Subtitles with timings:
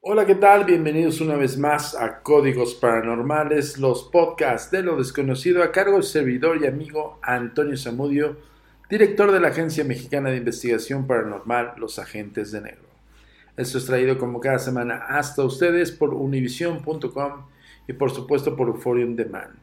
[0.00, 0.64] Hola, ¿qué tal?
[0.64, 6.02] Bienvenidos una vez más a Códigos Paranormales, los podcasts de lo desconocido a cargo del
[6.02, 8.36] servidor y amigo Antonio Zamudio,
[8.90, 12.88] director de la Agencia Mexicana de Investigación Paranormal, Los Agentes de Negro.
[13.56, 17.46] Esto es traído como cada semana hasta ustedes por univision.com
[17.88, 19.61] y por supuesto por Euphorium Demand.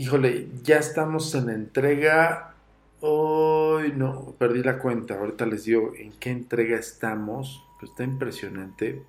[0.00, 2.54] Híjole, ya estamos en la entrega.
[3.00, 5.18] Hoy no, perdí la cuenta.
[5.18, 7.64] Ahorita les digo en qué entrega estamos.
[7.80, 9.02] Pues está impresionante.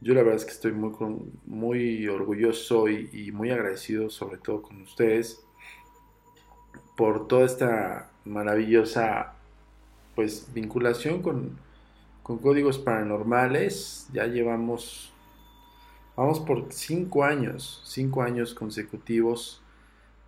[0.00, 0.94] Yo la verdad es que estoy muy,
[1.44, 5.44] muy orgulloso y, muy agradecido, sobre todo con ustedes,
[6.96, 9.34] por toda esta maravillosa
[10.14, 11.58] pues vinculación con,
[12.22, 14.08] con códigos paranormales.
[14.14, 15.12] Ya llevamos,
[16.16, 19.62] vamos por cinco años, cinco años consecutivos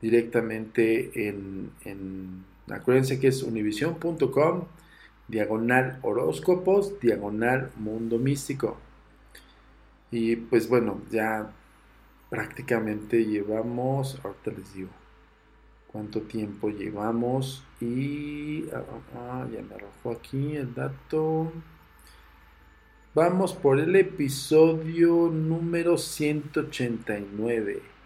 [0.01, 4.65] directamente en, en acuérdense que es univision.com,
[5.29, 8.77] diagonal horóscopos, diagonal mundo místico.
[10.11, 11.51] Y pues bueno, ya
[12.31, 14.91] prácticamente llevamos, ahorita les digo
[15.89, 18.85] cuánto tiempo llevamos y ah,
[19.17, 21.53] ah, ya me arrojó aquí el dato.
[23.15, 27.98] Vamos por el episodio número 189.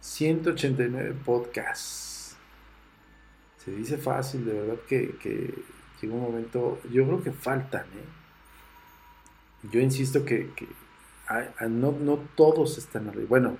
[0.00, 2.36] 189 podcasts.
[3.64, 9.68] Se dice fácil, de verdad que, que un momento, yo creo que faltan, ¿eh?
[9.72, 10.48] Yo insisto que,
[11.68, 13.26] no, no, todos están arriba.
[13.28, 13.56] Bueno,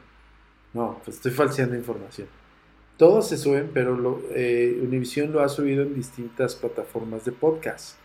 [0.73, 2.29] no, pues estoy falseando información.
[2.97, 7.97] Todos se suben, pero eh, Univision lo ha subido en distintas plataformas de podcast.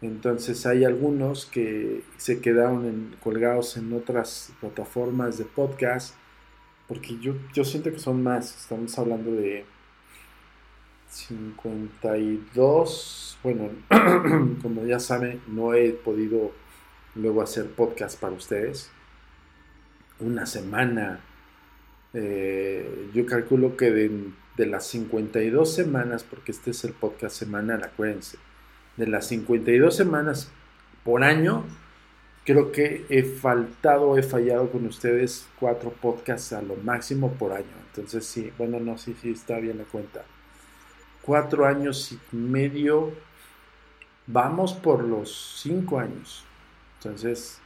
[0.00, 6.14] Entonces hay algunos que se quedaron colgados en otras plataformas de podcast
[6.88, 8.56] porque yo, yo siento que son más.
[8.56, 9.66] Estamos hablando de
[11.08, 13.38] 52.
[13.42, 13.68] Bueno,
[14.62, 16.52] como ya saben, no he podido
[17.14, 18.90] luego hacer podcast para ustedes.
[20.18, 21.20] Una semana.
[22.14, 27.84] Eh, yo calculo que de, de, las 52 semanas, porque este es el podcast semanal,
[27.84, 28.38] acuérdense,
[28.96, 30.50] de las 52 semanas
[31.04, 31.66] por año,
[32.48, 37.76] creo que he faltado, he fallado con ustedes cuatro podcasts a lo máximo por año.
[37.88, 40.24] Entonces sí, bueno, no, sí, sí, está bien la cuenta.
[41.20, 43.12] Cuatro años y medio,
[44.26, 46.42] vamos por los cinco años.
[46.96, 47.60] Entonces,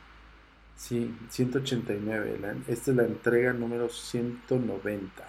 [0.75, 2.41] sí, 189.
[2.67, 5.25] esta es la entrega número 190.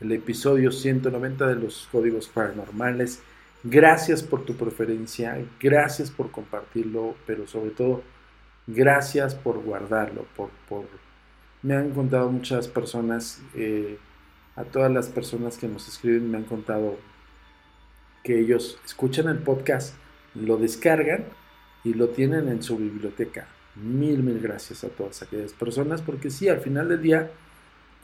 [0.00, 3.20] El episodio 190 de los códigos paranormales.
[3.64, 8.04] Gracias por tu preferencia, gracias por compartirlo, pero sobre todo
[8.66, 10.84] gracias por guardarlo, por, por...
[11.62, 13.98] me han contado muchas personas eh,
[14.56, 16.98] a todas las personas que nos escriben me han contado
[18.22, 19.94] que ellos escuchan el podcast,
[20.34, 21.24] lo descargan
[21.84, 23.48] y lo tienen en su biblioteca.
[23.74, 27.30] Mil, mil gracias a todas aquellas personas porque sí, al final del día,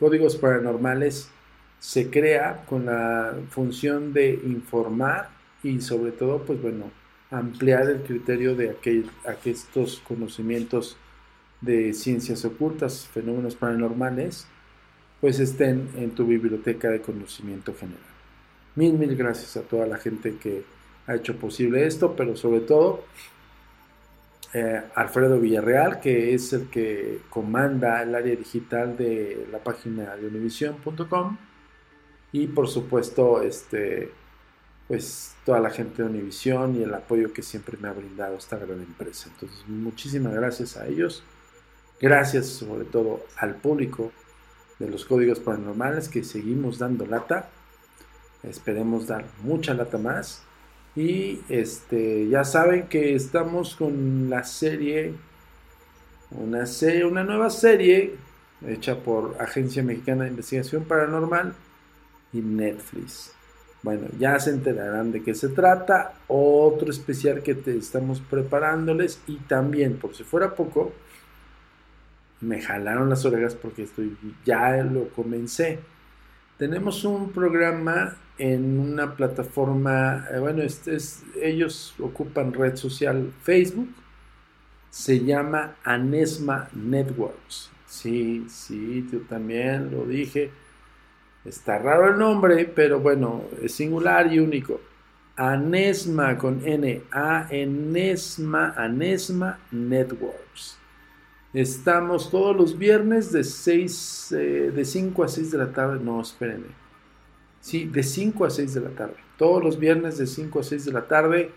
[0.01, 1.31] Códigos Paranormales
[1.79, 5.31] se crea con la función de informar
[5.63, 6.91] y sobre todo, pues bueno,
[7.31, 9.11] ampliar el criterio de aquel,
[9.45, 10.97] estos conocimientos
[11.61, 14.47] de ciencias ocultas, fenómenos paranormales,
[15.21, 18.01] pues estén en tu biblioteca de conocimiento general.
[18.77, 20.63] Mil, mil gracias a toda la gente que
[21.07, 23.05] ha hecho posible esto, pero sobre todo
[24.55, 30.27] eh, Alfredo Villarreal, que es el que comanda el área digital de la página de
[30.27, 31.37] univision.com
[32.33, 34.11] y por supuesto este
[34.89, 38.57] pues toda la gente de Univision y el apoyo que siempre me ha brindado esta
[38.57, 39.29] gran empresa.
[39.33, 41.23] Entonces, muchísimas gracias a ellos.
[42.01, 44.11] Gracias sobre todo al público
[44.79, 47.51] de los códigos paranormales que seguimos dando lata.
[48.43, 50.43] Esperemos dar mucha lata más.
[50.97, 55.15] Y este, ya saben que estamos con la serie,
[56.31, 58.17] una serie, una nueva serie
[58.67, 61.55] hecha por Agencia Mexicana de Investigación Paranormal
[62.33, 63.38] y Netflix.
[63.83, 66.15] Bueno, ya se enterarán de qué se trata.
[66.27, 69.21] Otro especial que te estamos preparándoles.
[69.27, 70.93] Y también, por si fuera poco,
[72.41, 75.79] me jalaron las orejas porque estoy, ya lo comencé.
[76.57, 83.89] Tenemos un programa en una plataforma, eh, bueno, este es, ellos ocupan red social Facebook,
[84.91, 87.71] se llama Anesma Networks.
[87.87, 90.51] Sí, sí, yo también lo dije
[91.45, 94.81] Está raro el nombre, pero bueno, es singular y único.
[95.37, 100.79] Anesma con N, Anesma, Anesma Networks.
[101.55, 106.01] Estamos todos los viernes de 6, eh, de 5 a 6 de la tarde.
[106.01, 106.67] No, espérenme.
[107.61, 109.15] Sí, de 5 a 6 de la tarde.
[109.37, 111.53] Todos los viernes de 5 a 6 de la tarde,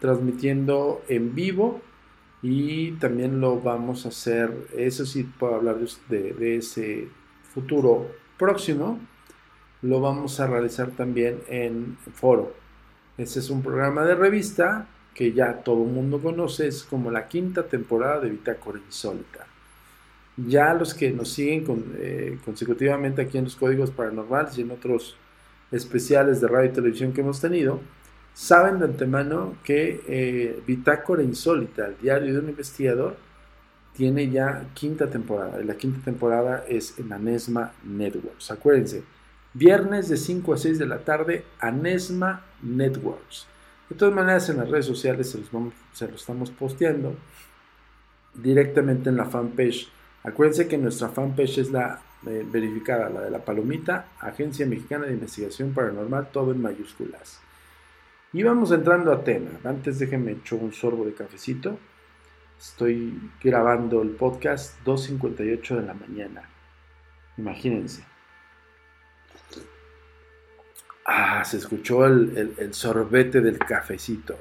[0.00, 1.82] transmitiendo en vivo.
[2.42, 5.76] Y también lo vamos a hacer, eso sí puedo hablar
[6.08, 7.08] de, de ese
[7.52, 8.06] futuro
[8.38, 9.00] próximo
[9.82, 12.54] lo vamos a realizar también en foro.
[13.16, 17.26] Este es un programa de revista que ya todo el mundo conoce, es como la
[17.26, 19.46] quinta temporada de Bitácora Insólita.
[20.36, 21.66] Ya los que nos siguen
[21.98, 25.16] eh, consecutivamente aquí en los códigos paranormales y en otros
[25.72, 27.80] especiales de radio y televisión que hemos tenido,
[28.32, 33.16] saben de antemano que eh, Bitácora Insólita, el diario de un investigador,
[33.96, 35.60] tiene ya quinta temporada.
[35.64, 38.52] La quinta temporada es en Anesma Networks.
[38.52, 39.02] Acuérdense,
[39.54, 43.46] Viernes de 5 a 6 de la tarde, Anesma Networks.
[43.88, 47.14] De todas maneras, en las redes sociales se los, estamos posteando
[48.34, 49.88] directamente en la fanpage.
[50.24, 55.14] Acuérdense que nuestra fanpage es la eh, verificada, la de la Palomita, Agencia Mexicana de
[55.14, 57.40] Investigación Paranormal, todo en mayúsculas.
[58.32, 59.50] Y vamos entrando a tema.
[59.64, 61.78] Antes déjenme echar un sorbo de cafecito.
[62.58, 66.42] Estoy grabando el podcast 2.58 de la mañana.
[67.38, 68.07] Imagínense.
[71.10, 74.36] Ah, se escuchó el, sorbete del cafecito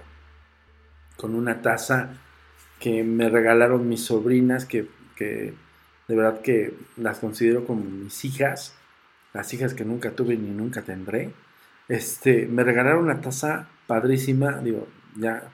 [1.15, 2.09] con una taza
[2.77, 4.85] que me regalaron mis sobrinas, que,
[5.17, 5.55] de
[6.09, 8.75] verdad que las considero como mis hijas,
[9.33, 11.31] las hijas que nunca tuve ni nunca tendré.
[11.87, 15.49] Este, me regalaron una taza padrísima, digo, ya,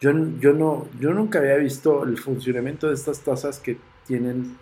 [0.00, 4.56] yo, yo, no, yo nunca había visto el funcionamiento de estas tazas que tienen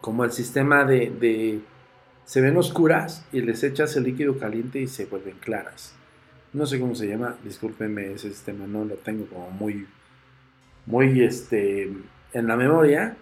[0.00, 1.62] como el sistema de
[2.24, 5.94] se ven oscuras y les echas el líquido caliente y se vuelven claras.
[6.52, 9.86] No sé cómo se llama, discúlpenme ese sistema, no lo tengo como muy,
[10.86, 11.92] muy este,
[12.32, 13.16] en la memoria,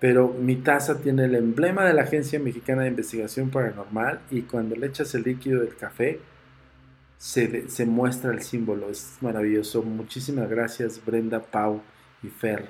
[0.00, 4.76] pero mi taza tiene el emblema de la Agencia Mexicana de Investigación Paranormal y cuando
[4.76, 6.20] le echas el líquido del café
[7.16, 9.82] se, se muestra el símbolo, es maravilloso.
[9.82, 11.82] Muchísimas gracias Brenda, Pau
[12.22, 12.68] y Fer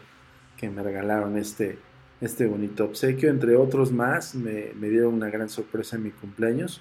[0.59, 1.79] que me regalaron este,
[2.21, 6.81] este bonito obsequio, entre otros más, me, dieron una gran sorpresa en mi cumpleaños.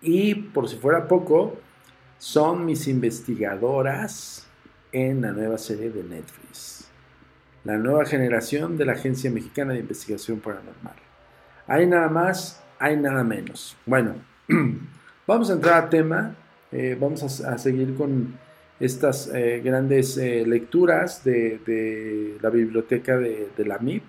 [0.00, 1.58] Y por si fuera poco,
[2.18, 4.46] son mis investigadoras
[4.92, 6.88] en la nueva serie de Netflix.
[7.64, 10.94] La nueva generación de la Agencia Mexicana de Investigación Paranormal.
[11.66, 13.76] Hay nada más, hay nada menos.
[13.86, 14.14] Bueno,
[15.26, 16.36] vamos a entrar a tema.
[16.70, 18.38] Eh, vamos a, seguir con
[18.80, 24.02] estas eh, grandes eh, lecturas de, la biblioteca de, la MIP,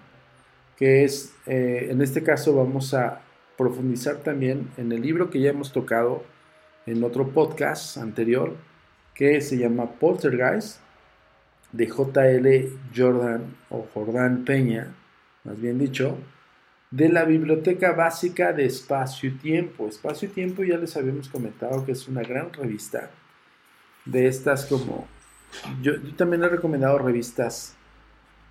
[0.75, 3.21] que es, eh, en este caso vamos a
[3.57, 6.23] profundizar también en el libro que ya hemos tocado
[6.85, 8.55] en otro podcast anterior,
[9.13, 10.79] que se llama Poltergeist,
[11.71, 14.95] de JL Jordan o Jordan Peña,
[15.43, 16.17] más bien dicho,
[16.91, 19.87] de la Biblioteca Básica de Espacio y Tiempo.
[19.87, 23.11] Espacio y Tiempo ya les habíamos comentado que es una gran revista
[24.11, 25.07] de estas como...
[25.81, 27.75] Yo, también he recomendado revistas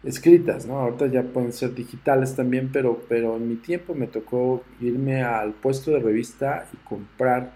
[0.02, 0.78] escritas, ¿no?
[0.78, 5.52] Ahorita ya pueden ser digitales también, pero, pero en mi tiempo me tocó irme al
[5.52, 7.52] puesto de revista y comprar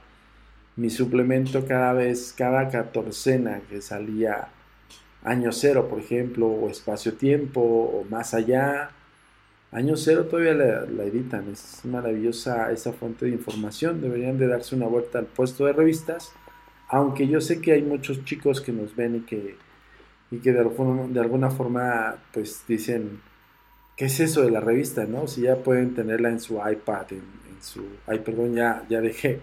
[0.77, 4.49] mi suplemento cada vez, cada catorcena que salía
[5.23, 8.91] Año Cero, por ejemplo, o Espacio Tiempo, o Más Allá.
[9.73, 14.01] Año Cero todavía la, editan, es maravillosa esa fuente de información.
[14.01, 16.33] Deberían de darse una vuelta al puesto de revistas,
[16.91, 19.57] aunque yo sé que hay muchos chicos que nos ven y que,
[20.31, 23.21] y que de, alguna, de alguna forma pues dicen,
[23.97, 25.05] ¿qué es eso de la revista?
[25.05, 25.27] ¿no?
[25.27, 27.23] Si ya pueden tenerla en su iPad, en,
[27.61, 27.85] su...
[28.07, 29.41] Ay, perdón, ya, ya dejé.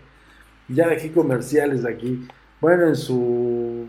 [0.68, 2.28] Ya dejé comerciales aquí.
[2.60, 3.86] Bueno, en su...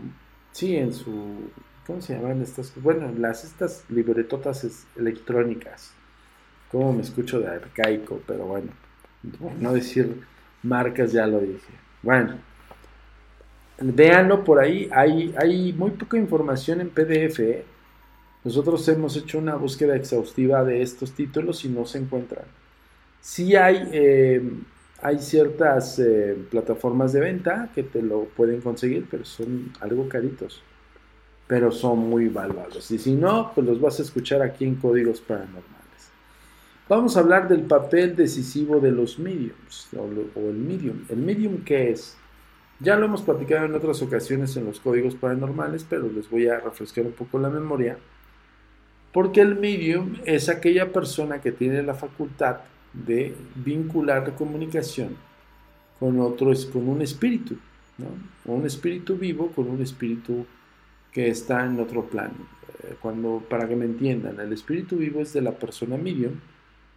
[0.51, 1.49] Sí, en su
[1.89, 2.71] ¿Cómo se llaman estas?
[2.83, 5.91] Bueno, las estas libretotas electrónicas.
[6.71, 8.21] ¿Cómo me escucho de arcaico?
[8.27, 8.69] Pero bueno,
[9.59, 10.21] no decir
[10.61, 11.73] marcas ya lo dije.
[12.03, 12.37] Bueno,
[13.81, 14.89] véanlo por ahí.
[14.91, 17.39] Hay, hay muy poca información en PDF.
[17.39, 17.63] ¿eh?
[18.43, 22.45] Nosotros hemos hecho una búsqueda exhaustiva de estos títulos y no se encuentran.
[23.21, 24.41] Sí hay, eh,
[25.01, 30.63] hay ciertas eh, plataformas de venta que te lo pueden conseguir, pero son algo caritos
[31.49, 32.91] pero son muy valuables.
[32.91, 36.11] Y si no, pues los vas a escuchar aquí en Códigos Paranormales.
[36.87, 40.05] Vamos a hablar del papel decisivo de los mediums, o,
[40.41, 41.05] el medium.
[41.09, 42.15] ¿El medium qué es?
[42.81, 46.59] Ya lo hemos platicado en otras ocasiones en los Códigos Paranormales, pero les voy a
[46.59, 47.97] refrescar un poco la memoria.
[49.11, 52.61] Porque el medium es aquella persona que tiene la facultad
[52.93, 55.17] de vincular comunicación
[55.99, 57.57] con otro, con un espíritu,
[57.97, 58.53] ¿no?
[58.53, 60.45] Un espíritu vivo con un espíritu
[61.11, 62.47] que está en otro plano.
[62.83, 66.35] Eh, cuando, para que me entiendan, el espíritu vivo es de la persona medium,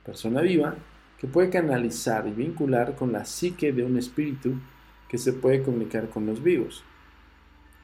[0.04, 0.76] persona viva,
[1.18, 4.54] que puede canalizar y vincular con la psique de un espíritu
[5.12, 6.82] que se puede comunicar con los vivos.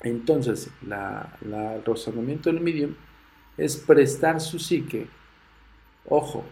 [0.01, 2.95] Entonces, la, el razonamiento del medium
[3.59, 5.07] es prestar su psique.
[6.07, 6.47] Ojo,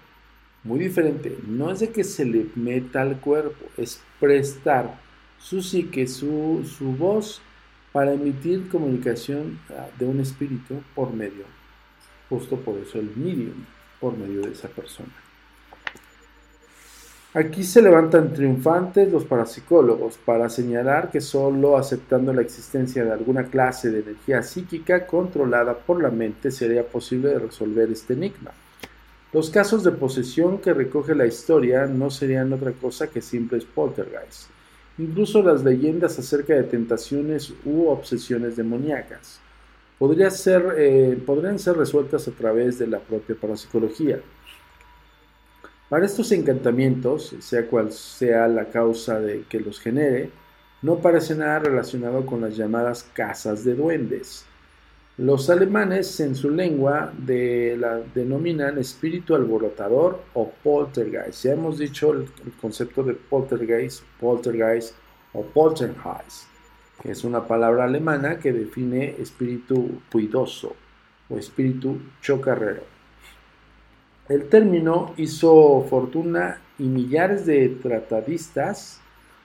[0.64, 1.38] muy diferente.
[1.46, 5.00] No es de que se le meta al cuerpo, es prestar
[5.38, 7.40] su psique, su, su voz
[7.92, 11.46] para emitir comunicación ah, de un espíritu por medio,
[12.28, 13.64] justo por eso el medium,
[13.98, 15.14] por medio de esa persona.
[17.36, 23.44] Aquí se levantan triunfantes los parapsicólogos para señalar que solo aceptando la existencia de alguna
[23.44, 28.52] clase de energía psíquica controlada por la mente sería posible resolver este enigma.
[29.34, 34.48] Los casos de posesión que recoge la historia no serían otra cosa que simples poltergeists
[34.98, 39.40] incluso las leyendas acerca de tentaciones u obsesiones demoníacas.
[39.98, 44.20] Eh, podrían ser resueltas a través de la propia parapsicología.
[45.88, 50.30] Para estos encantamientos, sea cual sea la causa de que los genere,
[50.82, 54.44] no parece nada relacionado con las llamadas casas de duendes.
[55.16, 61.44] Los alemanes en su lengua de, la denominan espíritu alborotador o poltergeist.
[61.44, 62.28] Ya hemos dicho el,
[62.60, 64.94] concepto de poltergeist, poltergeist
[65.32, 66.48] o poltergeist,
[67.00, 70.74] que es una palabra alemana que define espíritu puidoso
[71.30, 72.95] o espíritu chocarrero.
[74.28, 79.00] El término hizo fortuna y millares de tratadistas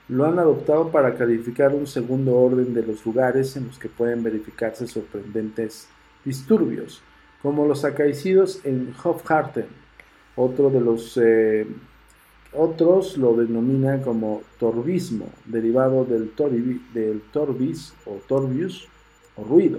[0.08, 4.24] lo han adoptado para calificar un segundo orden de los lugares en los que pueden
[4.24, 5.88] verificarse sorprendentes
[6.24, 7.00] disturbios,
[7.40, 9.66] como los acaecidos en Hofharten.
[10.34, 11.66] Otro de los eh,
[12.52, 16.32] otros lo denominan como torbismo, derivado del,
[16.92, 18.88] del torbis o torbius
[19.36, 19.78] o ruido,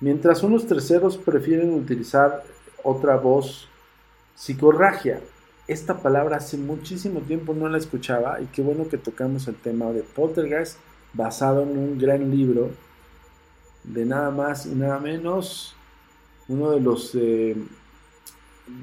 [0.00, 2.42] mientras unos terceros prefieren utilizar
[2.82, 3.68] otra voz
[4.36, 5.20] psicorragia,
[5.66, 9.86] esta palabra hace muchísimo tiempo no la escuchaba y qué bueno que tocamos el tema
[9.86, 10.78] de Poltergeist
[11.12, 12.70] basado en un gran libro
[13.82, 15.74] de nada más y nada menos.
[16.48, 17.56] Uno de los eh,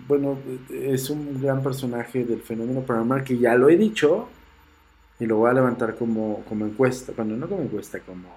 [0.07, 0.37] bueno
[0.69, 4.27] es un gran personaje del fenómeno paranormal que ya lo he dicho
[5.19, 8.27] y lo voy a levantar como, como encuesta bueno no como encuesta como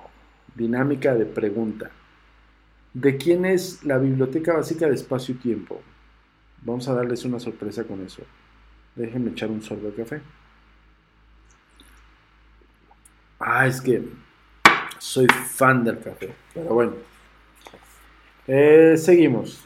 [0.55, 1.91] dinámica de pregunta.
[2.95, 5.81] De quién es la biblioteca básica de espacio y tiempo
[6.67, 8.23] Vamos a darles una sorpresa con eso.
[8.97, 10.21] Déjenme echar un sorbo de café.
[13.39, 14.03] Ah, es que
[14.99, 16.35] soy fan del café.
[16.53, 16.95] Pero bueno.
[18.49, 19.65] Eh, seguimos.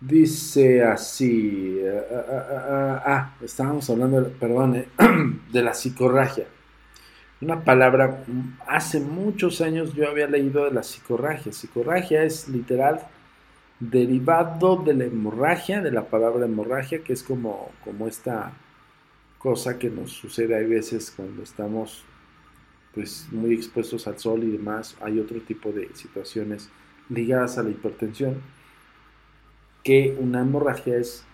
[0.00, 1.78] Dice así.
[1.78, 4.84] Eh, eh, ah, estábamos hablando, perdón,
[5.52, 6.48] de la psicorragia.
[7.40, 8.24] Una palabra,
[8.66, 11.52] hace muchos años yo había leído de la psicorragia.
[11.52, 13.06] Psicorragia es literal
[13.80, 18.52] derivado de la hemorragia, de la palabra hemorragia, que es como, como esta
[19.38, 22.04] cosa que nos sucede a veces cuando estamos
[22.94, 26.68] pues muy expuestos al sol y demás, hay otro tipo de situaciones
[27.08, 28.40] ligadas a la hipertensión,
[29.84, 31.24] que una hemorragia es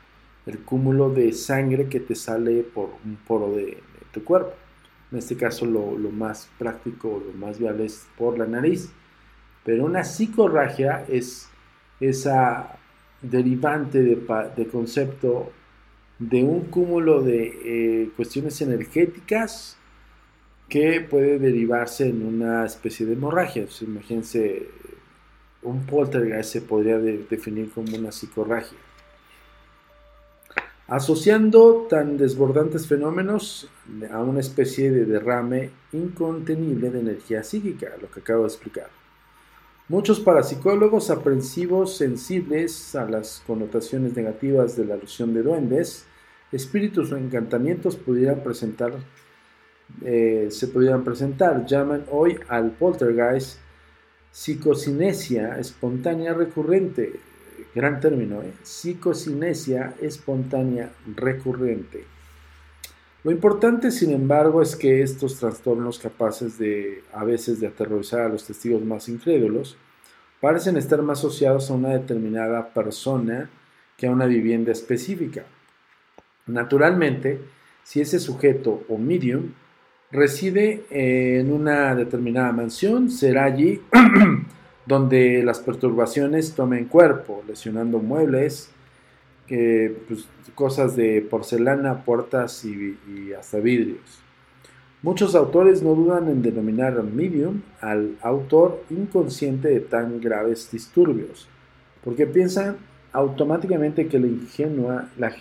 [0.47, 3.83] el cúmulo de sangre que te sale por un poro de,
[4.13, 4.53] tu cuerpo.
[5.11, 8.91] En este caso lo, más práctico, lo más viable es por la nariz.
[9.65, 11.49] Pero una psicorragia es
[12.09, 12.79] esa
[13.23, 15.51] derivante de, concepto
[16.19, 19.77] de un cúmulo de eh, cuestiones energéticas
[20.69, 23.67] que puede derivarse en una especie de hemorragia.
[23.83, 24.69] imagínense,
[25.63, 28.79] un poltergeist se podría definir como una psicorragia.
[30.87, 33.71] Asociando tan desbordantes fenómenos
[34.11, 39.04] a una especie de derrame incontenible de energía psíquica, lo que acabo de explicar.
[39.89, 46.07] Muchos parapsicólogos aprensivos, sensibles a las connotaciones negativas de la alusión de duendes,
[46.53, 48.95] espíritus o encantamientos pudieran presentar
[50.03, 51.67] eh, se pudieran presentar.
[51.67, 53.59] Llaman hoy al poltergeist
[54.31, 57.21] psicocinesia espontánea recurrente.
[57.75, 58.53] Gran término, ¿eh?
[58.63, 62.14] psicocinesia espontánea recurrente.
[63.25, 68.29] Lo importante, sin embargo, es que estos trastornos capaces de a veces de aterrorizar a
[68.29, 69.79] los testigos más incrédulos
[70.43, 73.49] parecen estar más asociados a una determinada persona
[73.97, 75.45] que a una vivienda específica.
[76.47, 77.41] Naturalmente,
[77.83, 79.55] si ese sujeto o medium
[80.13, 83.81] reside en una determinada mansión, será allí
[84.87, 88.71] donde las perturbaciones tomen cuerpo, lesionando muebles,
[89.49, 94.21] pues, cosas de porcelana, puertas y, hasta vidrios.
[95.03, 101.47] Muchos autores no dudan en denominar medium al autor inconsciente de tan graves disturbios,
[102.03, 102.79] porque piensan
[103.13, 105.33] automáticamente que la ingenua, la,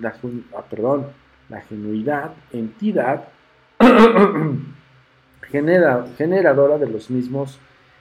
[0.00, 0.14] la,
[0.56, 1.06] ah, perdón,
[1.50, 3.28] la genuidad, entidad
[6.16, 7.58] generadora de los mismos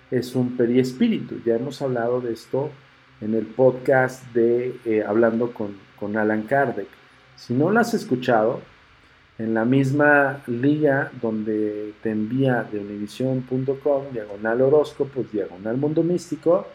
[0.09, 1.41] es un periespíritu.
[1.45, 2.69] Ya hemos hablado de esto
[3.21, 6.87] en el podcast de eh, Hablando con, Alan Kardec.
[7.35, 8.61] Si no lo has escuchado,
[9.39, 16.65] en la misma liga donde te envía de univision.com, diagonal horóscopos, diagonal mundo místico,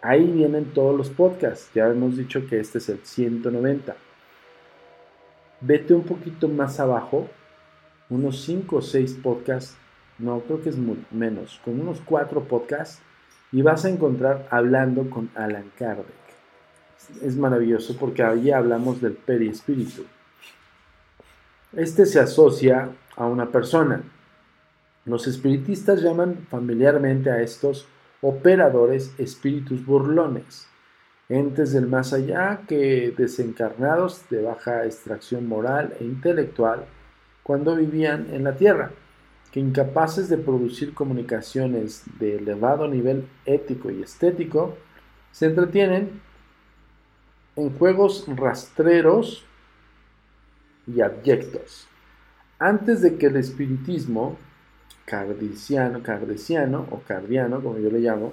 [0.00, 1.70] ahí vienen todos los podcasts.
[1.74, 3.96] Ya hemos dicho que este es el 190.
[5.60, 7.28] Vete un poquito más abajo
[8.10, 9.76] unos 5 o 6 podcasts,
[10.18, 10.76] no creo que es
[11.10, 13.02] menos, con unos 4 podcasts
[13.54, 16.06] y vas a encontrar hablando con Alan Kardec.
[17.22, 20.04] Es maravilloso porque ahí hablamos del perispíritu.
[21.72, 24.02] Este se asocia a una persona.
[25.04, 27.86] Los espiritistas llaman familiarmente a estos
[28.22, 30.66] operadores espíritus burlones,
[31.28, 36.86] entes del más allá que desencarnados de baja extracción moral e intelectual
[37.44, 38.90] cuando vivían en la Tierra,
[39.54, 44.76] que incapaces de producir comunicaciones de elevado nivel ético y estético,
[45.30, 46.20] se entretienen
[47.54, 49.44] en juegos rastreros
[50.88, 51.86] y abyectos.
[52.58, 54.38] Antes de que el espiritismo
[55.04, 58.32] cardesiano, cardesiano o cardiano, como yo le llamo,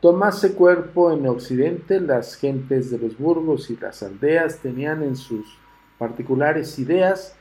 [0.00, 5.46] tomase cuerpo en Occidente, las gentes de los burgos y las aldeas tenían en sus
[5.96, 7.36] particulares ideas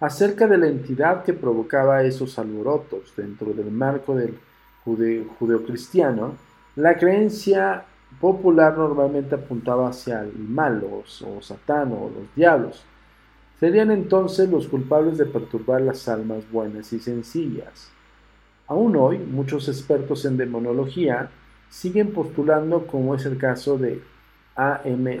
[0.00, 4.38] acerca de la entidad que provocaba esos alborotos dentro del marco del
[4.84, 6.34] judeocristiano,
[6.76, 7.84] la creencia
[8.18, 12.82] popular normalmente apuntaba hacia el malo o Satán o los diablos.
[13.60, 17.90] Serían entonces los culpables de perturbar las almas buenas y sencillas.
[18.66, 21.30] Aún hoy, muchos expertos en demonología
[21.68, 24.02] siguen postulando, como es el caso de
[24.56, 24.80] A.
[24.84, 25.20] M.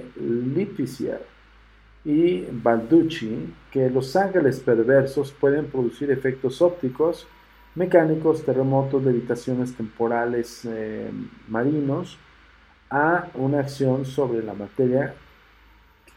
[2.04, 7.26] y Balducci que los ángeles perversos pueden producir efectos ópticos,
[7.74, 11.10] mecánicos, terremotos, levitaciones temporales eh,
[11.48, 12.18] marinos,
[12.90, 15.14] a una acción sobre la materia,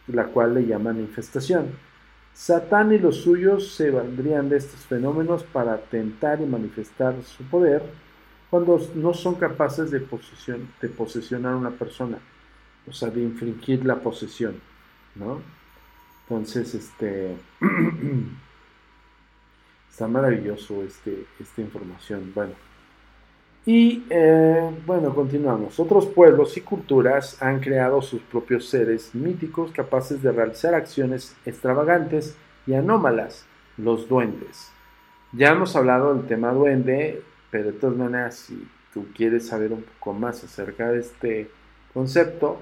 [0.08, 1.68] la cual le llaman infestación.
[2.34, 7.84] Satán y los suyos se valdrían de estos fenómenos para tentar y manifestar su poder
[8.50, 12.18] cuando no son capaces de, posesión, de posesionar a una persona,
[12.88, 14.56] o sea, de infringir la posesión,
[15.16, 15.42] ¿no?
[16.24, 17.36] Entonces, este
[19.90, 22.32] está maravilloso este, esta información.
[22.34, 22.54] Bueno,
[23.66, 25.80] y eh, bueno, continuamos.
[25.80, 32.36] Otros pueblos y culturas han creado sus propios seres míticos capaces de realizar acciones extravagantes
[32.68, 33.46] y anómalas,
[33.78, 34.70] los duendes.
[35.32, 39.84] Ya hemos hablado del tema duende, pero de todas maneras, si tú quieres saber un
[39.84, 41.50] poco más acerca de este
[41.94, 42.62] concepto,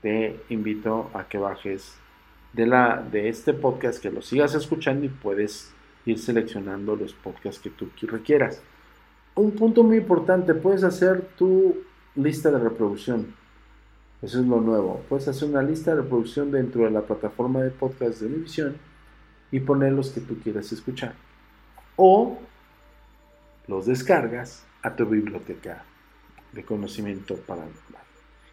[0.00, 1.96] te invito a que bajes
[2.54, 5.72] de, la, de este podcast, que lo sigas escuchando y puedes
[6.06, 8.62] ir seleccionando los podcasts que tú requieras.
[9.34, 11.76] Un punto muy importante, puedes hacer tu
[12.14, 13.34] lista de reproducción.
[14.22, 15.02] Eso es lo nuevo.
[15.08, 18.76] Puedes hacer una lista de reproducción dentro de la plataforma de podcast de Univision
[19.50, 21.14] y poner los que tú quieras escuchar.
[21.96, 22.38] O
[23.66, 25.84] los descargas a tu biblioteca
[26.52, 28.02] de conocimiento paranormal.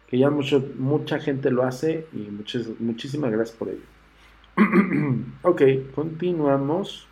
[0.06, 3.91] Que ya mucho, mucha gente lo hace y muchas, muchísimas gracias por ello.
[5.42, 5.62] ok,
[5.94, 7.08] continuamos.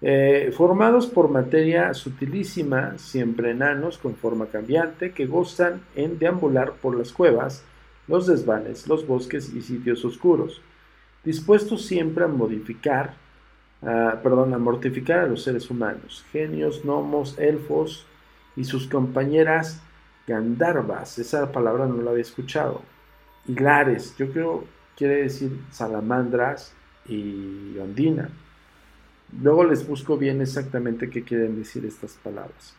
[0.00, 6.96] Eh, formados por materia sutilísima, siempre enanos con forma cambiante, que gustan en deambular por
[6.96, 7.64] las cuevas,
[8.08, 10.60] los desvanes, los bosques y sitios oscuros,
[11.22, 13.14] dispuestos siempre a modificar,
[13.80, 18.04] perdón, a mortificar a los seres humanos, genios, gnomos, elfos
[18.56, 19.80] y sus compañeras
[20.26, 22.82] Gandharvas, esa palabra no la había escuchado,
[23.46, 24.64] hilares, yo creo
[24.96, 26.72] quiere decir salamandras
[27.08, 28.28] y ondina.
[29.40, 32.74] Luego les busco bien exactamente qué quieren decir estas palabras.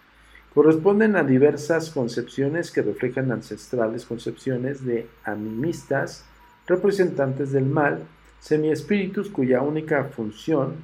[0.54, 6.26] Corresponden a diversas concepciones que reflejan ancestrales concepciones de animistas,
[6.68, 8.04] representantes del mal,
[8.40, 10.76] semiespíritus cuya única función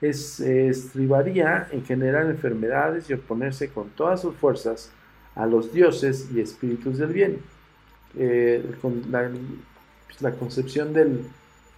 [0.00, 4.92] es, estribaría en generar enfermedades y oponerse con todas sus fuerzas
[5.34, 7.38] a los dioses y espíritus del bien.
[8.16, 8.64] Eh,
[9.10, 9.30] la,
[10.08, 11.24] pues, la concepción del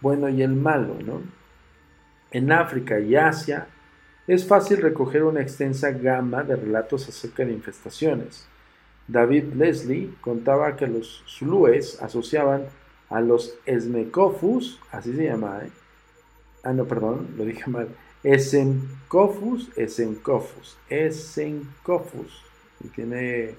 [0.01, 1.21] bueno y el malo, ¿no?
[2.31, 3.67] En África y Asia
[4.27, 8.47] es fácil recoger una extensa gama de relatos acerca de infestaciones.
[9.09, 12.67] David Leslie contaba que los zulúes asociaban
[13.09, 15.71] a los esmecofus, así se llama, ¿eh?
[16.63, 17.89] ah no, perdón, lo dije mal,
[18.23, 22.45] esencofus, esencofus, esencofus,
[22.85, 23.57] y tiene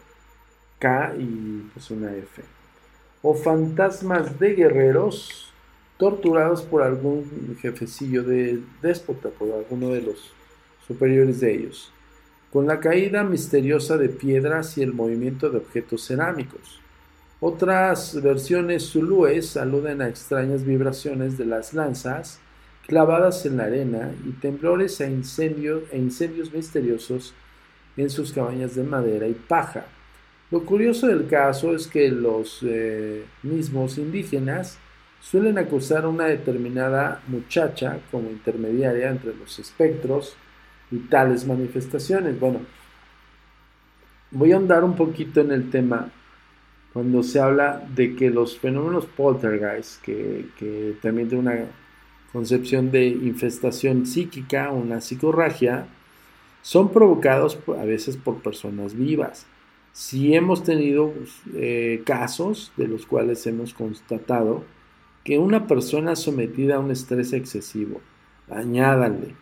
[0.79, 2.41] K y pues una F,
[3.21, 5.51] o fantasmas de guerreros
[5.97, 10.33] torturados por algún jefecillo de déspota, por alguno de los
[10.87, 11.91] superiores de ellos,
[12.51, 16.81] con la caída misteriosa de piedras y el movimiento de objetos cerámicos.
[17.39, 22.39] Otras versiones zulúes aluden a extrañas vibraciones de las lanzas
[22.87, 27.33] clavadas en la arena y temblores e incendios, e incendios misteriosos
[27.95, 29.85] en sus cabañas de madera y paja.
[30.51, 34.77] Lo curioso del caso es que los eh, mismos indígenas
[35.21, 40.35] suelen acusar a una determinada muchacha como intermediaria entre los espectros
[40.91, 42.37] y tales manifestaciones.
[42.37, 42.59] Bueno,
[44.31, 46.09] voy a andar un poquito en el tema
[46.91, 51.65] cuando se habla de que los fenómenos poltergeist, que, que también tiene una
[52.33, 55.85] concepción de infestación psíquica, una psicorragia,
[56.61, 59.45] son provocados a veces por personas vivas.
[59.91, 61.13] Si hemos tenido
[61.53, 64.63] eh, casos de los cuales hemos constatado
[65.23, 68.01] que una persona sometida a un estrés excesivo,
[68.49, 69.35] añádale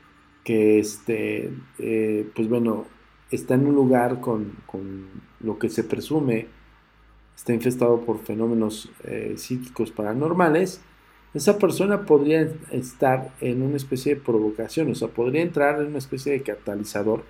[0.44, 2.86] que este, eh, pues bueno,
[3.30, 4.54] está en un lugar con,
[5.40, 6.48] lo que se presume
[7.36, 10.82] está infestado por fenómenos eh, psíquicos paranormales,
[11.34, 16.00] esa persona podría estar en una especie de provocación, o sea, podría entrar en una
[16.00, 17.24] especie de catalizador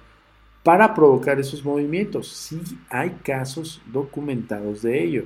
[0.69, 2.27] para provocar esos movimientos.
[2.27, 5.23] Sí hay casos documentados de ello.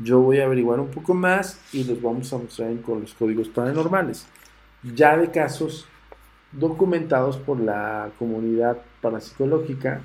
[0.00, 3.48] Yo voy a averiguar un poco más y los vamos a mostrar con los códigos
[3.48, 4.26] paranormales.
[4.82, 5.86] Ya de casos
[6.50, 10.02] documentados por la comunidad parapsicológica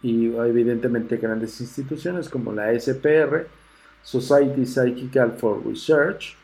[0.00, 3.48] y evidentemente grandes instituciones como la SPR,
[4.02, 6.38] Society Psychical for Research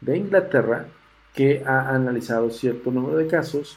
[0.00, 0.86] de Inglaterra,
[1.34, 3.76] que ha analizado cierto número de casos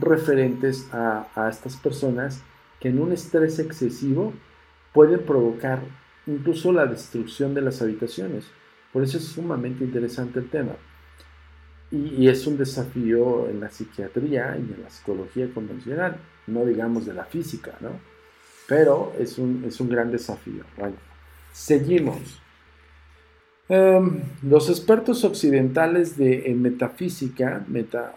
[0.00, 2.42] referentes a, estas personas
[2.80, 4.32] que en un estrés excesivo
[4.92, 5.80] pueden provocar
[6.26, 8.46] incluso la destrucción de las habitaciones.
[8.92, 10.72] Por eso es sumamente interesante el tema.
[11.90, 17.14] Y, es un desafío en la psiquiatría y en la psicología convencional, no digamos de
[17.14, 17.90] la física, ¿no?
[18.66, 20.64] Pero es un, es un gran desafío.
[20.76, 20.96] Bueno,
[21.52, 22.42] seguimos.
[23.70, 28.14] Em, los expertos occidentales de metafísica, meta,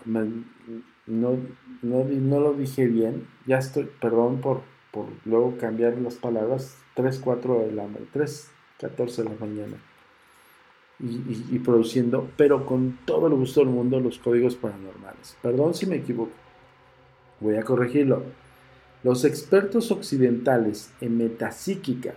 [1.08, 1.38] no,
[1.82, 4.62] no, lo dije bien, ya estoy, perdón por,
[4.92, 9.78] por luego cambiar las palabras, 3, 4 de la 3, 14 de la mañana.
[11.00, 15.36] Y, produciendo, pero con todo el gusto del mundo, los códigos paranormales.
[15.42, 16.32] Perdón si me equivoco.
[17.40, 18.22] Voy a corregirlo.
[19.04, 22.14] Los expertos occidentales en metapsíquica,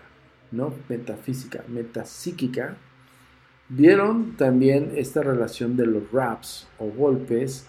[0.51, 2.77] no metafísica, metapsíquica,
[3.71, 7.67] vieron también esta relación de los raps o golpes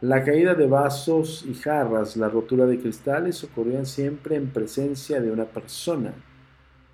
[0.00, 5.30] la caída de vasos y jarras, la rotura de cristales ocurrían siempre en presencia de
[5.30, 6.14] una persona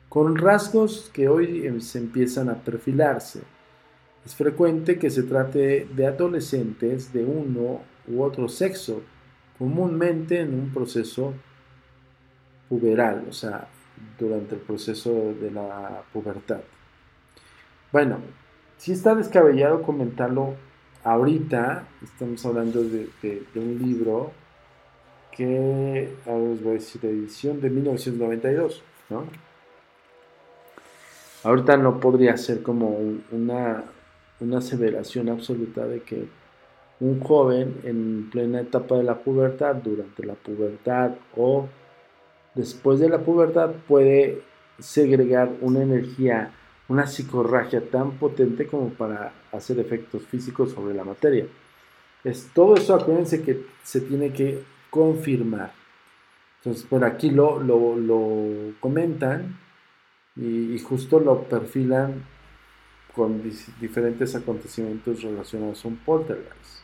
[0.08, 3.42] con rasgos que hoy em, se empiezan a perfilarse.
[4.24, 9.02] Es frecuente que se trate de adolescentes de uno u otro sexo,
[9.58, 11.32] comúnmente en un proceso
[12.68, 13.68] puberal, o sea,
[14.18, 16.60] durante el proceso de la pubertad.
[17.92, 18.18] Bueno,
[18.78, 20.54] si está descabellado comentarlo
[21.06, 23.08] ahorita, estamos hablando de,
[23.54, 24.32] un libro
[25.30, 29.24] que, ahora les voy a decir, edición de 1992, ¿no?
[31.44, 32.98] Ahorita no podría ser como
[33.30, 33.84] una,
[34.40, 36.26] una aseveración absoluta de que
[36.98, 41.68] un joven en plena etapa de la pubertad, durante la pubertad o
[42.56, 44.42] después de la pubertad puede
[44.80, 46.50] segregar una energía,
[46.88, 51.46] una psicorragia tan potente como para hacer efectos físicos sobre la materia.
[52.24, 55.72] Es, todo eso acuérdense que se tiene que confirmar.
[56.58, 59.58] Entonces, por aquí lo, lo, comentan
[60.34, 62.24] y, justo lo perfilan
[63.14, 63.42] con
[63.80, 66.82] diferentes acontecimientos relacionados un poltergeist.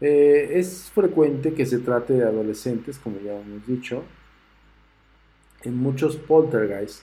[0.00, 4.02] Eh, es frecuente que se trate de adolescentes, como ya hemos dicho.
[5.62, 7.02] En muchos poltergeists,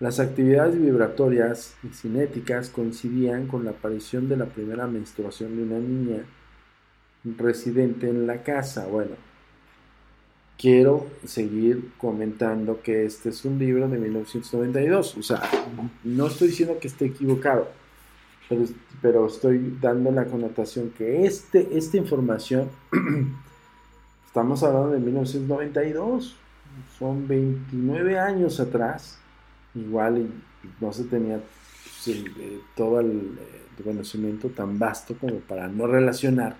[0.00, 5.78] las actividades vibratorias y cinéticas coincidían con la aparición de la primera menstruación de una
[5.78, 6.24] niña
[7.36, 8.86] residente en la casa.
[8.86, 9.12] Bueno,
[10.58, 15.16] quiero seguir comentando que este es un libro de 1992.
[15.18, 15.42] O sea,
[16.02, 17.68] no estoy diciendo que esté equivocado
[19.00, 22.68] pero, estoy dando la connotación que este, esta información,
[24.26, 26.36] estamos hablando de 1992,
[26.98, 29.18] son 29 años atrás,
[29.74, 30.30] igual
[30.80, 31.40] no se tenía
[32.04, 36.56] pues, eh, todo el, eh, conocimiento tan vasto como para no relacionar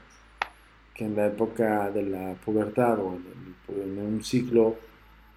[0.94, 3.18] que en la época de la pubertad o
[3.68, 4.76] en, un ciclo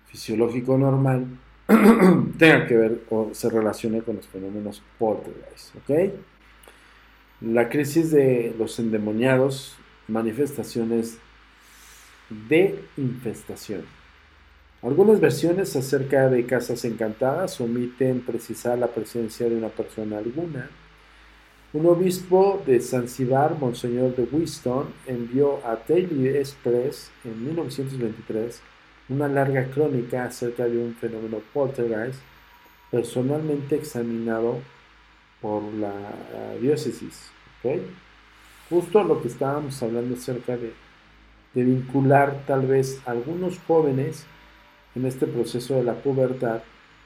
[0.05, 1.25] fisiológico normal
[2.37, 6.13] tenga que ver o se relacione con los fenómenos poltergeist, ¿ok?
[7.41, 9.75] La crisis de los endemoniados,
[10.07, 11.17] manifestaciones
[12.29, 13.83] de infestación.
[14.83, 20.69] Algunas versiones acerca de casas encantadas omiten precisar la presencia de una persona alguna.
[21.71, 28.61] Un obispo de Zanzibar, Monseñor de Winston, envió a Daily Express en 1923
[29.07, 32.19] una larga crónica acerca de un fenómeno poltergeist
[32.91, 34.59] personalmente examinado
[35.41, 35.93] por la
[36.59, 37.31] diócesis.
[38.69, 40.73] Justo lo que estábamos hablando acerca de,
[41.53, 44.25] de vincular tal vez algunos jóvenes
[44.95, 46.61] en este proceso de la pubertad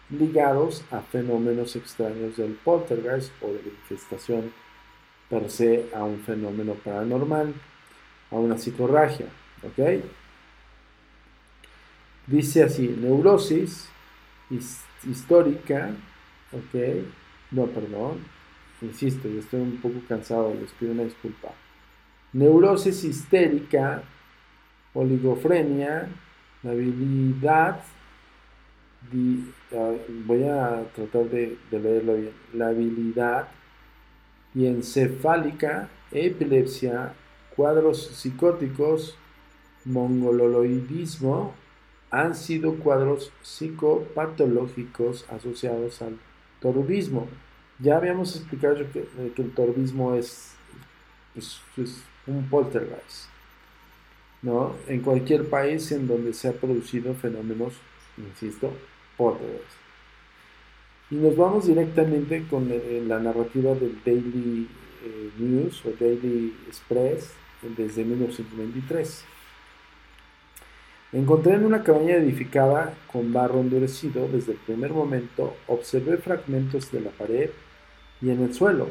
[0.09, 4.53] ligados a fenómenos extraños del poltergeist o de la infestación
[5.29, 7.53] per se a un fenómeno paranormal,
[8.31, 9.27] a una psicorragia.
[9.63, 10.03] ¿ok?
[12.27, 13.89] Dice así, neurosis
[15.03, 15.91] histórica,
[16.51, 17.05] ¿ok?
[17.51, 18.19] No, perdón,
[18.81, 21.49] Insisto, yo estoy un poco cansado, les pido una disculpa.
[22.33, 24.03] Neurosis histérica,
[24.93, 26.09] oligofrenia,
[26.63, 27.81] la habilidad,
[30.25, 33.47] voy a tratar de, leerlo bien, la habilidad
[34.53, 37.13] y encefálica, epilepsia,
[37.55, 39.17] cuadros psicóticos,
[39.85, 41.53] mongoloidismo,
[42.09, 46.17] han sido cuadros psicopatológicos asociados al
[46.61, 47.27] torudismo.
[47.79, 50.55] Ya habíamos explicado que, eh, el torbismo es,
[51.33, 53.29] pues, es, un poltergeist.
[54.41, 54.75] ¿No?
[54.87, 57.73] En cualquier país en donde se han producido fenómenos,
[58.17, 58.71] insisto,
[59.17, 59.77] poltergeist.
[61.09, 64.67] Y nos vamos directamente con eh, la narrativa del Daily
[65.05, 67.31] eh, News o Daily Express
[67.77, 69.25] desde 1923.
[71.13, 74.27] Encontré en una cabaña edificada con barro endurecido.
[74.27, 77.51] Desde el primer momento observé fragmentos de la pared
[78.21, 78.87] y en el suelo.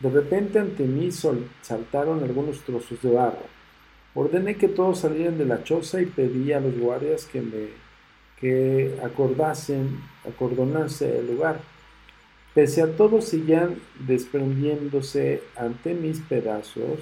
[0.00, 3.59] De repente ante mí saltaron algunos trozos de barro.
[4.14, 7.90] Ordené que todos salieran de la choza y pedí a los guardias que me
[8.40, 11.60] que acordasen, acordonarse el lugar.
[12.54, 17.00] Pese a todo, seguían desprendiéndose ante mis pedazos,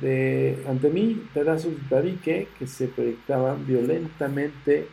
[0.00, 4.86] de, ante mí pedazos de tabique que se proyectaban violentamente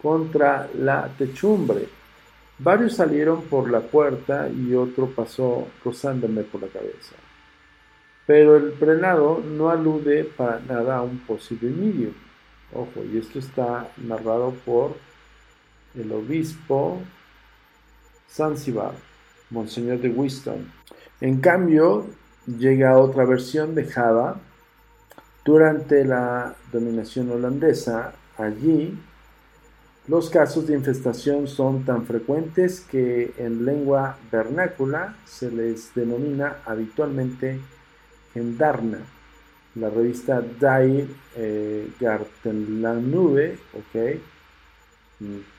[0.00, 1.86] contra la techumbre.
[2.58, 7.14] Varios salieron por la puerta y otro pasó rozándome por la cabeza.
[8.28, 12.12] Pero el prelado no alude para nada a un posible medium.
[12.74, 14.96] Ojo, y esto está narrado por
[15.94, 17.00] el obispo
[18.30, 18.92] Zanzibar,
[19.48, 20.70] Monseñor de Winston.
[21.22, 22.04] En cambio,
[22.46, 24.36] llega otra versión dejada
[25.42, 28.12] durante la dominación holandesa.
[28.36, 28.94] Allí
[30.06, 37.58] Los casos de infestación son tan frecuentes que en lengua vernácula se les denomina habitualmente
[38.38, 38.98] gendarna.
[39.74, 44.18] La revista Die eh, Gartenlandnube, ok,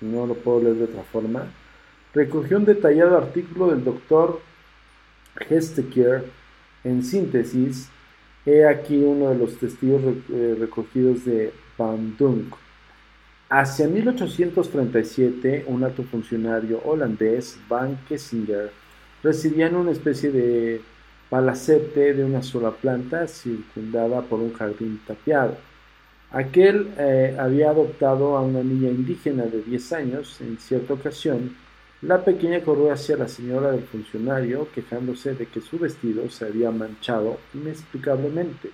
[0.01, 1.43] no lo puedo leer de otra forma,
[2.13, 4.41] recogió un detallado artículo del doctor
[5.49, 6.25] Hesteker
[6.83, 7.89] en síntesis.
[8.45, 12.45] He aquí uno de los testigos eh, recogidos de Bandung.
[13.49, 18.71] Hacia 1837, un alto funcionario holandés, Van Kessinger,
[19.23, 20.81] residía en una especie de
[21.29, 25.57] palacete de una sola planta circundada por un jardín tapiado.
[26.31, 31.55] Aquel eh, había adoptado a una niña indígena de 10 años en cierta ocasión.
[32.01, 36.71] La pequeña corrió hacia la señora del funcionario quejándose de que su vestido se había
[36.71, 38.69] manchado inexplicablemente.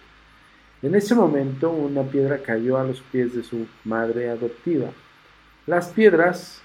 [0.82, 4.90] En ese momento una piedra cayó a los pies de su madre adoptiva.
[5.66, 6.62] Las piedras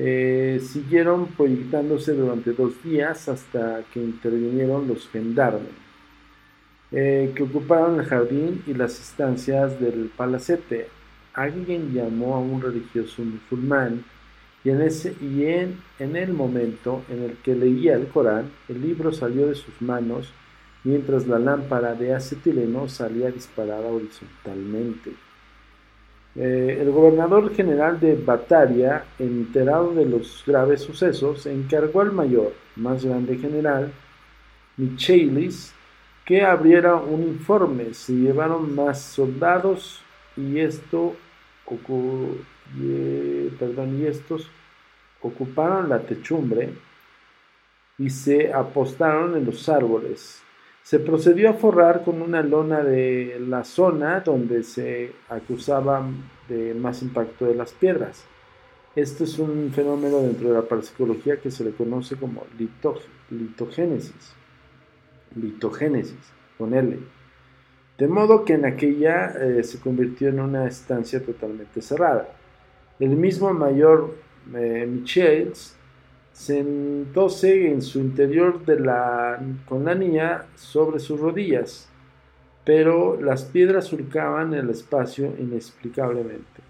[0.00, 5.72] eh, siguieron proyectándose durante dos días hasta que intervinieron los gendarmes,
[6.92, 10.86] eh, que ocuparon el jardín y las estancias del palacete.
[11.34, 14.04] Alguien llamó a un religioso musulmán
[14.62, 18.80] y, en, ese, y en, en el momento en el que leía el Corán, el
[18.80, 20.32] libro salió de sus manos
[20.84, 25.27] mientras la lámpara de acetileno salía disparada horizontalmente.
[26.40, 33.04] Eh, el gobernador general de Bataria, enterado de los graves sucesos, encargó al mayor, más
[33.04, 33.92] grande general,
[34.76, 35.74] Michelis,
[36.24, 37.92] que abriera un informe.
[37.92, 40.00] Se llevaron más soldados
[40.36, 41.16] y esto
[43.58, 44.48] perdón, y estos
[45.20, 46.70] ocuparon la techumbre
[47.98, 50.40] y se apostaron en los árboles.
[50.88, 56.08] Se procedió a forrar con una lona de la zona donde se acusaba
[56.48, 58.24] de más impacto de las piedras.
[58.96, 62.46] Esto es un fenómeno dentro de la parapsicología que se le conoce como
[63.28, 64.34] litogénesis.
[65.36, 66.98] Litogénesis, con L.
[67.98, 72.30] De modo que en aquella eh, se convirtió en una estancia totalmente cerrada.
[72.98, 74.14] El mismo mayor
[74.54, 75.77] eh, Michels
[76.38, 81.88] sentóse en su interior de la, con la niña sobre sus rodillas,
[82.64, 86.62] pero las piedras surcaban el espacio inexplicablemente,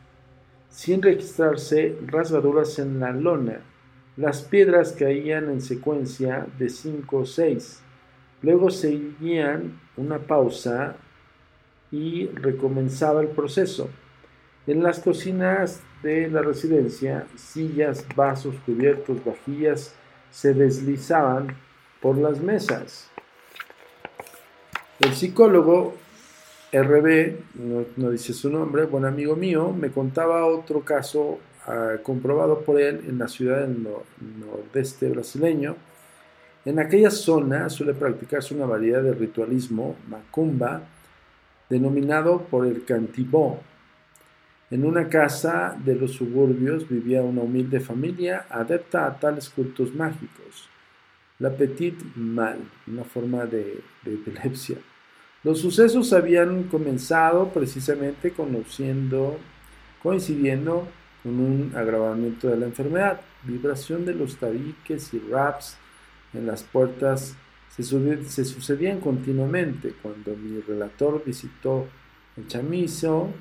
[0.71, 3.61] sin registrarse rasgaduras en la lona.
[4.17, 7.83] Las piedras caían en secuencia de cinco o seis.
[8.41, 10.97] Luego seguían una pausa
[11.93, 13.91] y recomenzaba el proceso.
[14.69, 19.95] En las cocinas de la residencia, sillas, vasos, cubiertos, vajillas
[20.31, 21.57] se deslizaban
[22.03, 23.09] por las mesas.
[25.01, 25.95] El psicólogo
[26.71, 27.33] RB,
[27.97, 33.07] no, dice su nombre, buen amigo mío, me contaba otro caso ah, comprobado por él
[33.09, 33.87] en la ciudad del
[34.39, 35.77] nordeste brasileño.
[36.67, 40.83] En aquella zona suele practicarse una variedad de ritualismo macumba
[41.71, 43.61] denominado por el cantibó,
[44.71, 50.69] en una casa de los suburbios vivía una humilde familia adepta a tales cultos mágicos.
[51.39, 54.77] La Petite Mal, una forma de, epilepsia.
[55.43, 59.39] Los sucesos habían comenzado precisamente conociendo,
[60.03, 60.87] coincidiendo
[61.23, 63.21] con un agravamiento de la enfermedad.
[63.45, 65.79] Vibración de los tabiques y raps
[66.35, 67.37] en las puertas
[67.71, 69.95] se, se sucedían continuamente.
[70.03, 71.87] Cuando mi relator visitó
[72.37, 73.33] el chamizo,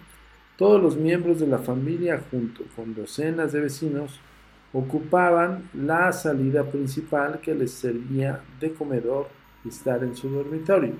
[0.57, 4.19] todos los miembros de la familia, junto con docenas de vecinos,
[4.73, 9.27] ocupaban la salida principal que les servía de comedor
[9.63, 10.95] y estar en su dormitorio.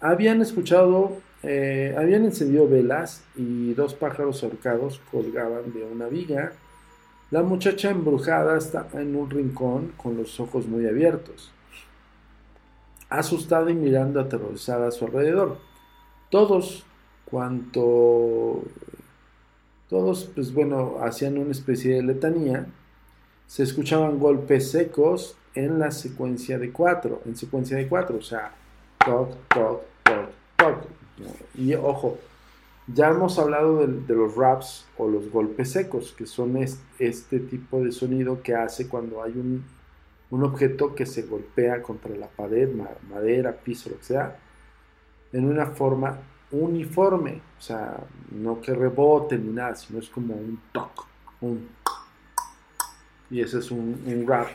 [0.00, 6.52] Habían escuchado, eh, habían encendido velas y dos pájaros ahorcados colgaban de una viga.
[7.32, 11.52] La muchacha embrujada estaba en un rincón con los ojos muy abiertos,
[13.08, 15.58] asustada y mirando aterrorizada a su alrededor.
[16.30, 16.84] Todos
[17.24, 18.62] cuanto
[19.88, 22.66] todos, pues bueno, hacían una especie de letanía,
[23.46, 28.54] se escuchaban golpes secos en la secuencia de cuatro, en secuencia de cuatro, o sea,
[29.04, 30.78] toc, toc, toc, toc.
[31.54, 32.18] Y ojo,
[32.86, 37.92] ya hemos hablado de, los raps o los golpes secos, que son este, tipo de
[37.92, 39.62] sonido que hace cuando hay un,
[40.30, 42.70] un objeto que se golpea contra la pared,
[43.10, 44.38] madera, piso, lo que sea,
[45.32, 46.18] en una forma
[46.52, 47.96] uniforme, o sea,
[48.30, 51.06] no que rebote ni nada, sino es como un toc,
[51.40, 51.68] un
[53.32, 54.48] y ese es un, un rap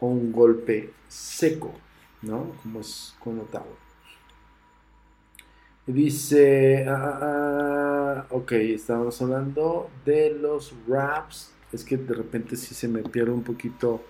[0.00, 1.74] o un golpe seco,
[2.22, 2.52] ¿no?
[2.62, 3.66] Como es connotado.
[5.86, 11.52] Dice, ah, ah, ah ok, estábamos hablando de los raps.
[11.70, 14.02] Es que de repente sí se me pierde un poquito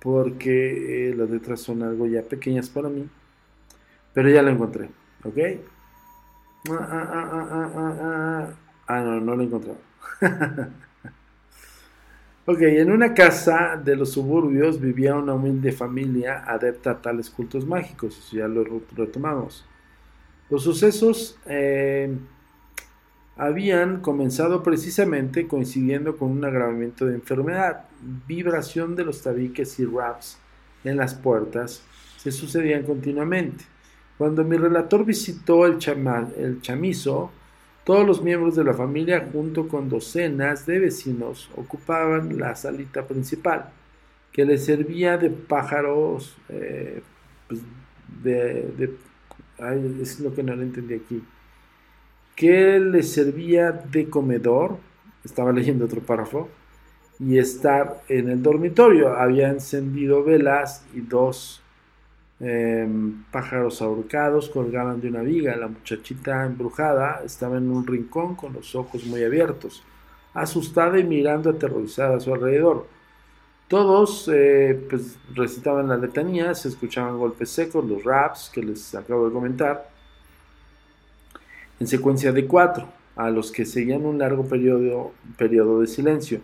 [0.00, 3.08] porque eh, las letras son algo ya pequeñas para mí.
[4.12, 4.90] Pero ya lo encontré,
[5.22, 5.38] ¿ok?
[6.68, 8.48] Ah, ah, ah,
[8.86, 9.78] ah, no, no lo he encontrado.
[12.46, 17.64] ok, en una casa de los suburbios vivía una humilde familia adepta a tales cultos
[17.64, 18.30] mágicos.
[18.30, 19.64] Ya lo retomamos.
[20.50, 22.14] Los sucesos eh,
[23.36, 27.84] habían comenzado precisamente coincidiendo con un agravamiento de enfermedad.
[28.26, 30.38] Vibración de los tabiques y raps
[30.84, 31.82] en las puertas
[32.18, 33.64] se sucedían continuamente.
[34.20, 35.78] Cuando mi relator visitó el,
[36.36, 37.30] el chamizo,
[37.84, 43.70] todos los miembros de la familia, junto con docenas de vecinos, ocupaban la salita principal,
[44.30, 47.00] que les servía de pájaros, eh,
[47.48, 47.62] pues,
[48.22, 48.94] de,
[50.02, 51.24] es lo que no le entendí aquí,
[52.36, 54.76] que les servía de comedor,
[55.24, 56.50] estaba leyendo otro párrafo,
[57.18, 59.16] y estar en el dormitorio.
[59.16, 61.62] Había encendido velas y dos
[62.42, 65.54] Em, pájaros ahorcados colgaban de una viga.
[65.56, 69.82] La muchachita embrujada estaba en un rincón con los ojos muy abiertos,
[70.32, 72.86] asustada y mirando aterrorizada a su alrededor.
[73.68, 79.26] Todos eh, pues, recitaban la letanía, se escuchaban golpes secos, los raps que les acabo
[79.28, 79.90] de comentar,
[81.78, 86.40] en secuencia de cuatro, a los que seguían un largo periodo, periodo de silencio.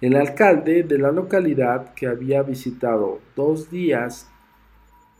[0.00, 4.28] El alcalde de la localidad, que había visitado dos días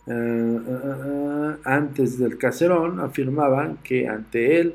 [0.07, 4.75] eh, eh, eh, antes del caserón afirmaban que ante él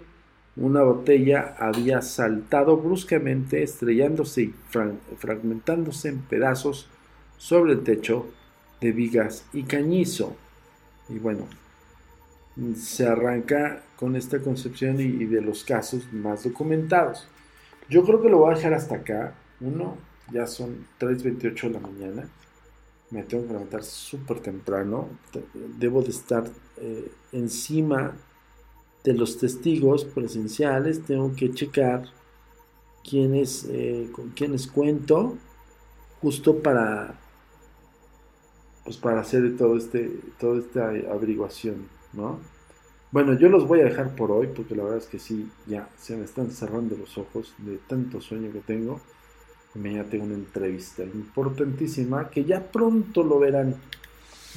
[0.55, 4.55] una botella había saltado bruscamente, estrellándose y
[5.17, 6.89] fragmentándose en pedazos
[7.37, 8.27] sobre el techo
[8.81, 10.35] de vigas y cañizo.
[11.07, 11.47] Y bueno,
[12.75, 17.27] se arranca con esta concepción y, de los casos más documentados.
[17.89, 19.35] Yo creo que lo voy a dejar hasta acá.
[19.61, 19.97] Uno,
[20.33, 22.29] ya son 3.28 de la mañana
[23.11, 25.09] me tengo que levantar súper temprano,
[25.77, 28.15] debo de estar eh, encima
[29.03, 32.03] de los testigos presenciales, tengo que checar
[33.07, 35.37] quiénes, eh, con quiénes cuento,
[36.21, 37.19] justo para,
[38.83, 42.39] pues para hacer todo este, toda esta averiguación, ¿no?
[43.11, 45.89] Bueno, yo los voy a dejar por hoy, porque la verdad es que sí, ya
[45.97, 49.01] se me están cerrando los ojos de tanto sueño que tengo
[49.73, 53.75] tengo una entrevista importantísima que ya pronto lo verán.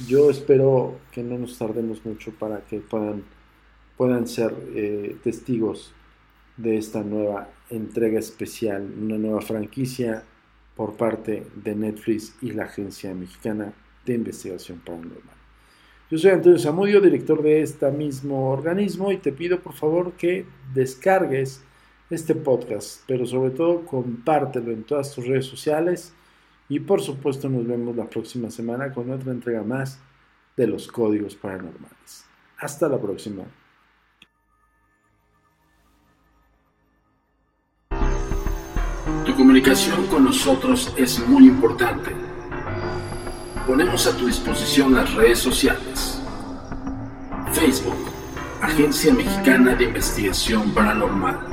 [0.07, 3.23] Yo espero que no nos tardemos mucho para que puedan,
[3.95, 5.93] puedan ser eh, testigos
[6.57, 10.23] de esta nueva entrega especial, una nueva franquicia
[10.75, 13.73] por parte de Netflix y la Agencia Mexicana
[14.05, 15.35] de Investigación Paranormal.
[16.09, 20.45] Yo soy Antonio Zamudio, director de este mismo organismo, y te pido por favor que
[20.73, 21.63] descargues
[22.09, 26.13] este podcast, pero sobre todo compártelo en todas tus redes sociales
[26.69, 29.99] y por supuesto nos vemos la próxima semana con otra entrega más
[30.55, 32.25] de los códigos paranormales.
[32.57, 33.43] Hasta la próxima.
[39.25, 42.11] Tu comunicación con nosotros es muy importante.
[43.65, 46.21] Ponemos a tu disposición las redes sociales.
[47.53, 47.95] Facebook,
[48.61, 51.52] Agencia Mexicana de Investigación Paranormal.